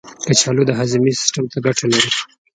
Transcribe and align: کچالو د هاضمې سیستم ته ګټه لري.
کچالو 0.27 0.63
د 0.67 0.71
هاضمې 0.79 1.11
سیستم 1.19 1.45
ته 1.51 1.57
ګټه 1.65 1.85
لري. 1.91 2.11